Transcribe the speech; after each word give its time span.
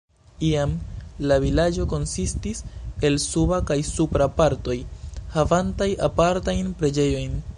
Iam 0.45 0.71
la 1.31 1.35
vilaĝo 1.43 1.85
konsistis 1.91 2.63
el 3.09 3.19
"Suba" 3.25 3.59
kaj 3.71 3.79
"Supra" 3.91 4.29
partoj, 4.41 4.77
havantaj 5.37 5.91
apartajn 6.11 6.77
preĝejojn. 6.81 7.41